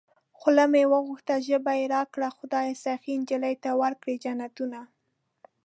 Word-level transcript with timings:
خوله 0.37 0.63
مې 0.71 0.83
غوښته 0.91 1.35
ژبه 1.47 1.71
يې 1.79 1.85
راکړه 1.95 2.29
خدايه 2.37 2.75
سخي 2.85 3.13
نجلۍ 3.21 3.55
ته 3.63 3.69
ورکړې 3.81 4.15
جنتونه 4.23 4.79